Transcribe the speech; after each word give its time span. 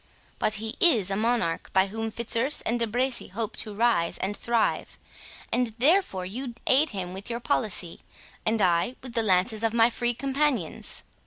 But 0.39 0.55
he 0.55 0.77
is 0.79 1.11
a 1.11 1.15
monarch 1.15 1.69
by 1.73 1.85
whom 1.85 2.09
Fitzurse 2.09 2.61
and 2.61 2.79
De 2.79 2.87
Bracy 2.87 3.27
hope 3.27 3.55
to 3.57 3.71
rise 3.75 4.17
and 4.17 4.35
thrive; 4.35 4.97
and 5.53 5.75
therefore 5.77 6.25
you 6.25 6.55
aid 6.65 6.89
him 6.89 7.13
with 7.13 7.29
your 7.29 7.39
policy, 7.39 7.99
and 8.43 8.63
I 8.63 8.95
with 9.03 9.13
the 9.13 9.21
lances 9.21 9.63
of 9.63 9.75
my 9.75 9.91
Free 9.91 10.15
Companions." 10.15 11.03